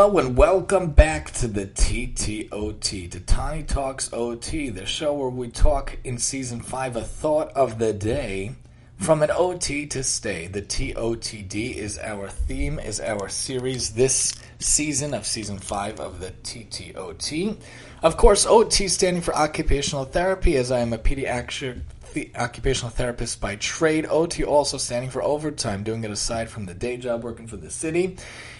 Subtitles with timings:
[0.00, 5.48] Hello and welcome back to the TTOT, to Tiny Talks OT, the show where we
[5.48, 8.52] talk in season 5 a thought of the day
[8.98, 10.46] from an OT to stay.
[10.46, 16.30] The TOTD is our theme, is our series this season of season 5 of the
[16.30, 17.56] TTOT.
[18.00, 21.80] Of course, OT standing for occupational therapy, as I am a pediatric
[22.12, 24.06] the occupational therapist by trade.
[24.08, 27.70] OT also standing for overtime, doing it aside from the day job working for the
[27.70, 28.16] city.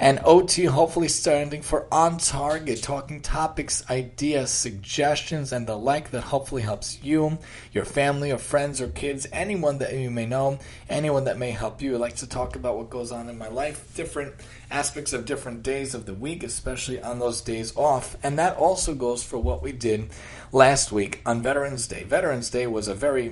[0.00, 6.22] And OT hopefully standing for on target, talking topics, ideas, suggestions, and the like that
[6.22, 7.36] hopefully helps you,
[7.72, 11.82] your family, or friends, or kids, anyone that you may know, anyone that may help
[11.82, 11.96] you.
[11.96, 14.34] I like to talk about what goes on in my life, different
[14.70, 18.16] aspects of different days of the week, especially on those days off.
[18.22, 20.08] And that also goes for what we did
[20.50, 22.04] last week on Veterans Day.
[22.04, 23.29] Veterans Day was a very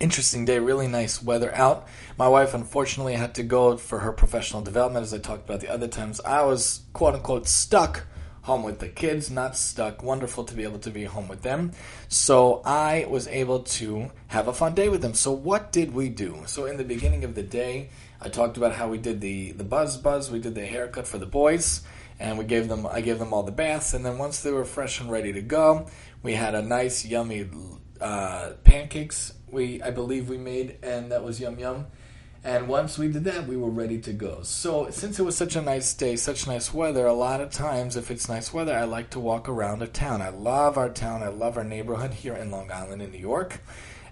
[0.00, 1.88] interesting day, really nice weather out.
[2.16, 5.68] My wife unfortunately had to go for her professional development, as I talked about the
[5.68, 6.20] other times.
[6.20, 8.06] I was quote unquote stuck
[8.42, 10.02] home with the kids, not stuck.
[10.02, 11.72] Wonderful to be able to be home with them.
[12.08, 15.14] So I was able to have a fun day with them.
[15.14, 16.42] So what did we do?
[16.46, 17.90] So in the beginning of the day,
[18.20, 21.18] I talked about how we did the the buzz buzz, we did the haircut for
[21.18, 21.82] the boys,
[22.18, 24.64] and we gave them I gave them all the baths, and then once they were
[24.64, 25.86] fresh and ready to go,
[26.22, 27.48] we had a nice yummy
[28.00, 31.86] uh, pancakes we I believe we made, and that was yum yum.
[32.44, 34.42] And once we did that, we were ready to go.
[34.42, 37.96] So since it was such a nice day, such nice weather, a lot of times
[37.96, 40.22] if it's nice weather, I like to walk around a town.
[40.22, 41.22] I love our town.
[41.22, 43.60] I love our neighborhood here in Long Island in New York.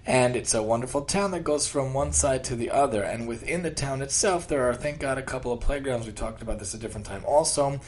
[0.05, 3.03] And it's a wonderful town that goes from one side to the other.
[3.03, 6.07] And within the town itself, there are, thank God, a couple of playgrounds.
[6.07, 7.81] We talked about this a different time also.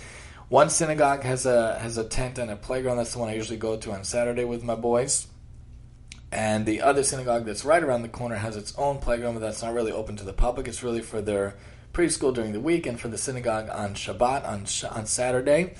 [0.48, 2.96] One synagogue has a has a tent and a playground.
[2.96, 5.26] That's the one I usually go to on Saturday with my boys.
[6.30, 9.62] And the other synagogue that's right around the corner has its own playground, but that's
[9.62, 10.68] not really open to the public.
[10.68, 11.56] It's really for their
[11.92, 15.74] preschool during the week and for the synagogue on Shabbat, on, on Saturday.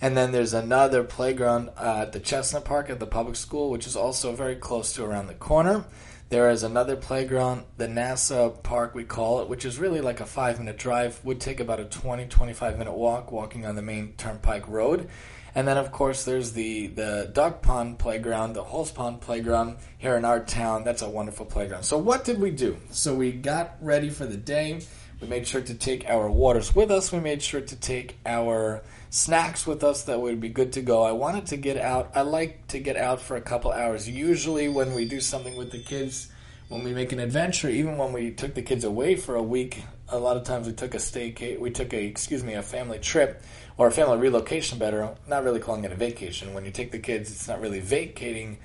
[0.00, 3.96] And then there's another playground at the Chestnut Park at the public school, which is
[3.96, 5.84] also very close to around the corner.
[6.28, 10.26] There is another playground, the NASA Park, we call it, which is really like a
[10.26, 14.12] five minute drive, would take about a 20 25 minute walk walking on the main
[14.18, 15.08] Turnpike Road.
[15.58, 20.14] And then, of course, there's the, the Duck Pond Playground, the Halls Pond Playground here
[20.14, 20.84] in our town.
[20.84, 21.82] That's a wonderful playground.
[21.82, 22.76] So, what did we do?
[22.92, 24.82] So, we got ready for the day.
[25.20, 27.10] We made sure to take our waters with us.
[27.10, 31.02] We made sure to take our snacks with us that would be good to go.
[31.02, 32.12] I wanted to get out.
[32.14, 34.08] I like to get out for a couple hours.
[34.08, 36.30] Usually, when we do something with the kids,
[36.68, 39.82] when we make an adventure, even when we took the kids away for a week,
[40.08, 41.56] a lot of times we took a stay.
[41.58, 43.42] We took a excuse me a family trip
[43.78, 46.52] or a family relocation better, not really calling it a vacation.
[46.52, 48.58] When you take the kids, it's not really vacating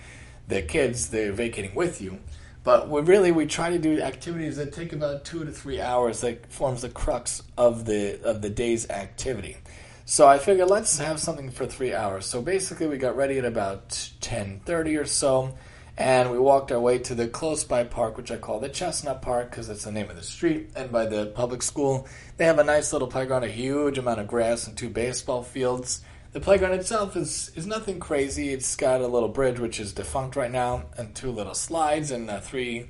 [0.47, 2.19] the kids, they're vacating with you.
[2.63, 6.21] But we really we try to do activities that take about two to three hours
[6.21, 9.57] that forms the crux of the of the day's activity.
[10.05, 12.25] So I figured let's have something for three hours.
[12.25, 15.55] So basically we got ready at about ten thirty or so
[15.97, 19.21] and we walked our way to the close by park, which I call the Chestnut
[19.21, 22.07] Park because it's the name of the street, and by the public school.
[22.37, 26.01] They have a nice little playground, a huge amount of grass, and two baseball fields.
[26.31, 28.49] The playground itself is, is nothing crazy.
[28.49, 32.27] It's got a little bridge, which is defunct right now, and two little slides, and
[32.27, 32.87] uh, three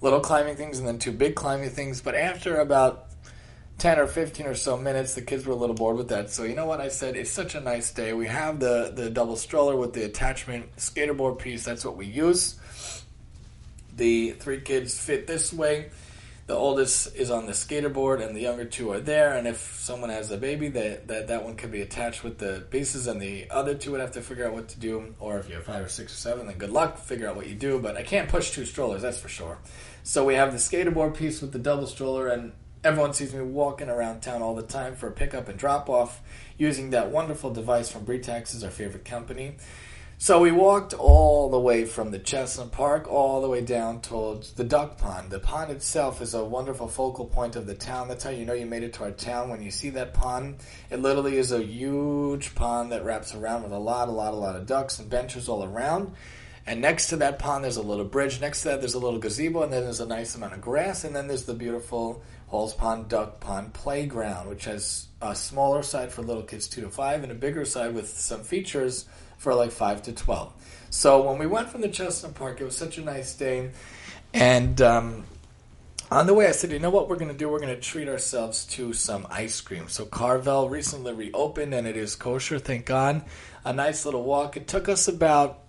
[0.00, 2.00] little climbing things, and then two big climbing things.
[2.00, 3.06] But after about
[3.80, 6.30] 10 or 15 or so minutes, the kids were a little bored with that.
[6.30, 6.82] So, you know what?
[6.82, 8.12] I said, it's such a nice day.
[8.12, 11.64] We have the, the double stroller with the attachment skaterboard piece.
[11.64, 12.60] That's what we use.
[13.96, 15.90] The three kids fit this way.
[16.46, 19.34] The oldest is on the skaterboard, and the younger two are there.
[19.34, 22.66] And if someone has a baby, that, that, that one can be attached with the
[22.68, 25.14] bases, and the other two would have to figure out what to do.
[25.20, 27.48] Or if you have five or six or seven, then good luck, figure out what
[27.48, 27.78] you do.
[27.78, 29.58] But I can't push two strollers, that's for sure.
[30.02, 33.90] So we have the skaterboard piece with the double stroller, and Everyone sees me walking
[33.90, 36.22] around town all the time for a pickup and drop off
[36.56, 39.56] using that wonderful device from Britax, is our favorite company.
[40.16, 44.52] So we walked all the way from the Chestnut Park all the way down towards
[44.52, 45.30] the duck pond.
[45.30, 48.08] The pond itself is a wonderful focal point of the town.
[48.08, 50.56] That's how you know you made it to our town when you see that pond.
[50.90, 54.38] It literally is a huge pond that wraps around with a lot, a lot, a
[54.38, 56.14] lot of ducks and benches all around.
[56.70, 58.40] And next to that pond, there's a little bridge.
[58.40, 61.02] Next to that, there's a little gazebo, and then there's a nice amount of grass,
[61.02, 66.12] and then there's the beautiful Halls Pond Duck Pond Playground, which has a smaller side
[66.12, 69.06] for little kids 2 to 5 and a bigger side with some features
[69.36, 70.52] for like 5 to 12.
[70.90, 73.72] So when we went from the Chestnut Park, it was such a nice day.
[74.32, 75.24] And um,
[76.08, 77.48] on the way, I said, you know what we're going to do?
[77.48, 79.88] We're going to treat ourselves to some ice cream.
[79.88, 83.24] So Carvel recently reopened and it is kosher, thank God.
[83.64, 84.56] A nice little walk.
[84.56, 85.64] It took us about,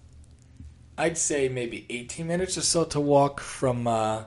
[0.97, 3.87] I'd say maybe 18 minutes or so to walk from.
[3.87, 4.23] Uh,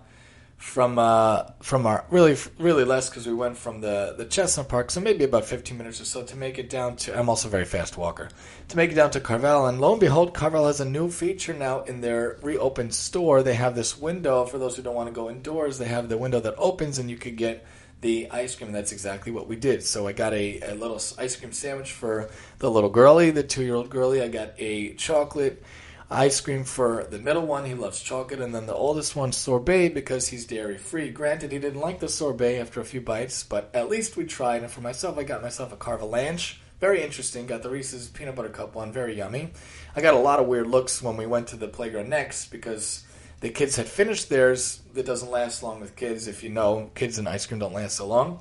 [0.64, 4.90] from uh, from our really really less because we went from the the Chestnut Park,
[4.90, 7.16] so maybe about 15 minutes or so to make it down to.
[7.16, 8.31] I'm also a very fast walker
[8.69, 11.52] to make it down to Carvel, and lo and behold, Carvel has a new feature
[11.52, 13.43] now in their reopened store.
[13.43, 15.76] They have this window for those who don't want to go indoors.
[15.78, 17.67] They have the window that opens, and you could get
[18.00, 18.69] the ice cream.
[18.69, 19.82] And that's exactly what we did.
[19.82, 23.62] So I got a, a little ice cream sandwich for the little girlie, the two
[23.62, 24.22] year old girlie.
[24.22, 25.62] I got a chocolate
[26.11, 27.65] ice cream for the middle one.
[27.65, 31.11] He loves chocolate, and then the oldest one sorbet because he's dairy free.
[31.11, 34.62] Granted, he didn't like the sorbet after a few bites, but at least we tried.
[34.62, 36.61] And for myself, I got myself a Carvelanche.
[36.81, 37.47] Very interesting.
[37.47, 38.93] Got the Reese's peanut butter cup one.
[38.93, 39.53] Very yummy.
[39.97, 43.05] I got a lot of weird looks when we went to the playground next because
[43.41, 44.83] the kids had finished theirs.
[44.93, 46.29] That doesn't last long with kids.
[46.29, 48.41] If you know, kids and ice cream don't last so long.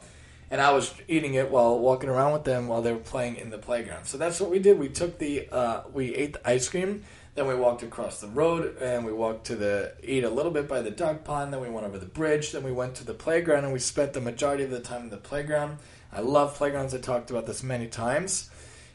[0.51, 3.49] And I was eating it while walking around with them while they were playing in
[3.49, 4.05] the playground.
[4.05, 4.77] So that's what we did.
[4.77, 7.03] We took the, uh, we ate the ice cream
[7.35, 10.67] then we walked across the road and we walked to the eat a little bit
[10.67, 11.51] by the duck pond.
[11.51, 12.51] Then we went over the bridge.
[12.51, 15.09] Then we went to the playground and we spent the majority of the time in
[15.09, 15.79] the playground.
[16.11, 16.93] I love playgrounds.
[16.93, 18.51] I talked about this many times,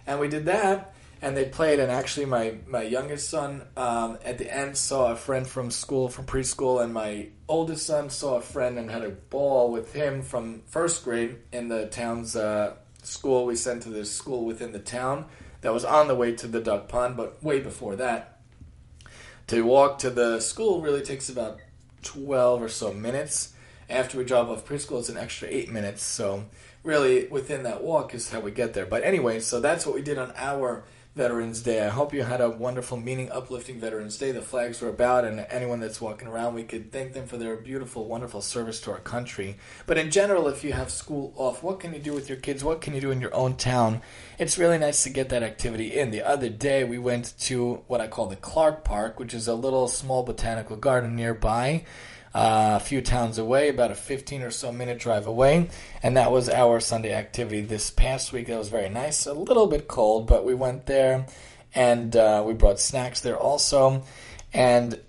[0.07, 0.95] and we did that.
[1.21, 5.17] And they played, and actually, my my youngest son um, at the end saw a
[5.17, 9.11] friend from school, from preschool, and my oldest son saw a friend and had a
[9.11, 13.47] ball with him from first grade in the town's uh, school.
[13.47, 15.27] We sent to this school within the town
[15.61, 18.41] that was on the way to the duck pond, but way before that.
[19.49, 21.59] To walk to the school really takes about
[22.03, 23.55] 12 or so minutes.
[23.91, 26.03] After we drop off preschool, it's an extra 8 minutes.
[26.03, 26.45] So,
[26.83, 28.85] really, within that walk is how we get there.
[28.85, 30.85] But anyway, so that's what we did on our
[31.19, 31.85] Veterans Day.
[31.85, 34.31] I hope you had a wonderful, meaning uplifting Veterans Day.
[34.31, 37.57] The flags were about, and anyone that's walking around, we could thank them for their
[37.57, 39.57] beautiful, wonderful service to our country.
[39.87, 42.63] But in general, if you have school off, what can you do with your kids?
[42.63, 44.01] What can you do in your own town?
[44.39, 46.13] It's really nice to get that activity in.
[46.13, 49.57] The other day, we went to what I call the Clark Park, which is a
[49.57, 51.85] little small botanical garden nearby
[52.35, 55.69] uh, a few towns away, about a 15 or so minute drive away.
[56.03, 58.47] And that was our Sunday activity this past week.
[58.47, 59.27] That was very nice.
[59.27, 61.27] A little bit cold, but we went there
[61.75, 64.05] and uh, we brought snacks there also.
[64.53, 65.01] And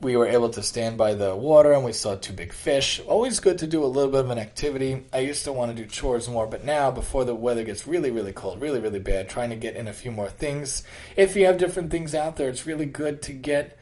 [0.00, 3.00] we were able to stand by the water and we saw two big fish.
[3.06, 5.04] Always good to do a little bit of an activity.
[5.12, 8.10] I used to want to do chores more, but now, before the weather gets really,
[8.10, 10.82] really cold, really, really bad, trying to get in a few more things.
[11.16, 13.78] If you have different things out there, it's really good to get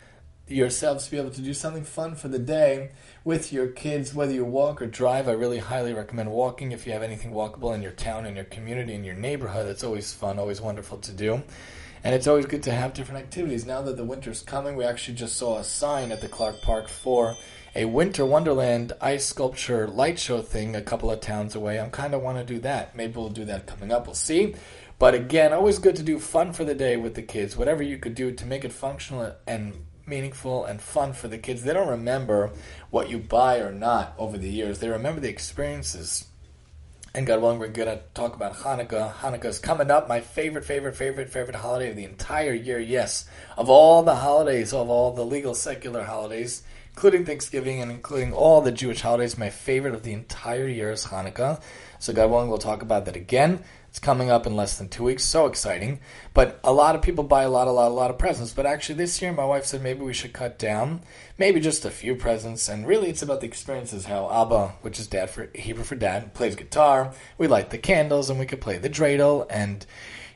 [0.48, 2.90] yourselves to be able to do something fun for the day
[3.24, 5.28] with your kids, whether you walk or drive.
[5.28, 8.44] I really highly recommend walking if you have anything walkable in your town, in your
[8.44, 9.68] community, in your neighborhood.
[9.68, 11.42] It's always fun, always wonderful to do.
[12.04, 13.64] And it's always good to have different activities.
[13.64, 16.88] Now that the winter's coming, we actually just saw a sign at the Clark Park
[16.88, 17.36] for
[17.76, 21.78] a Winter Wonderland ice sculpture light show thing a couple of towns away.
[21.78, 22.96] I'm kind of want to do that.
[22.96, 24.06] Maybe we'll do that coming up.
[24.06, 24.56] We'll see.
[24.98, 27.56] But again, always good to do fun for the day with the kids.
[27.56, 31.62] Whatever you could do to make it functional and meaningful and fun for the kids.
[31.62, 32.50] They don't remember
[32.90, 34.78] what you buy or not over the years.
[34.78, 36.26] They remember the experiences.
[37.14, 39.12] And God willing, we're going to talk about Hanukkah.
[39.12, 40.08] Hanukkah is coming up.
[40.08, 42.78] My favorite, favorite, favorite, favorite holiday of the entire year.
[42.78, 43.26] Yes,
[43.58, 46.62] of all the holidays, of all the legal secular holidays,
[46.94, 51.04] including Thanksgiving and including all the Jewish holidays, my favorite of the entire year is
[51.06, 51.60] Hanukkah.
[51.98, 53.62] So God willing, we'll talk about that again.
[53.92, 55.22] It's coming up in less than two weeks.
[55.22, 56.00] So exciting.
[56.32, 58.54] But a lot of people buy a lot, a lot, a lot of presents.
[58.54, 61.02] But actually, this year, my wife said maybe we should cut down,
[61.36, 62.70] maybe just a few presents.
[62.70, 66.32] And really, it's about the experiences how Abba, which is dad for Hebrew for dad,
[66.32, 67.12] plays guitar.
[67.36, 69.84] We light the candles and we could play the dreidel and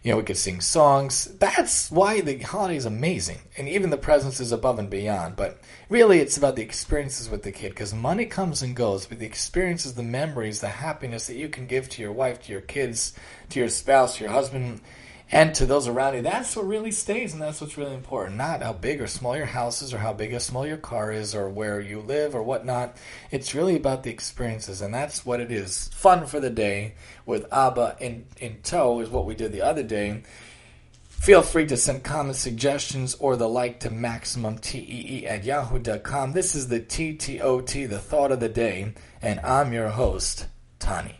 [0.07, 1.25] you know, we could sing songs.
[1.41, 3.41] That's why the holiday is amazing.
[3.59, 5.35] And even the presents is above and beyond.
[5.35, 5.59] But
[5.89, 7.71] really, it's about the experiences with the kid.
[7.71, 11.67] Because money comes and goes, but the experiences, the memories, the happiness that you can
[11.67, 13.15] give to your wife, to your kids,
[13.49, 14.81] to your spouse, your husband,
[15.31, 16.23] and to those around you.
[16.23, 18.37] That's what really stays, and that's what's really important.
[18.37, 21.11] Not how big or small your house is, or how big or small your car
[21.11, 22.97] is, or where you live, or whatnot.
[23.31, 25.89] It's really about the experiences, and that's what it is.
[25.89, 29.83] Fun for the day with Abba in, in tow is what we did the other
[29.83, 30.23] day.
[31.09, 36.33] Feel free to send comments, suggestions, or the like to MaximumTEE at yahoo.com.
[36.33, 40.47] This is the TTOT, the thought of the day, and I'm your host,
[40.79, 41.17] Tani.